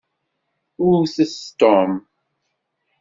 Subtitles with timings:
[0.83, 1.91] Wwtet Tom.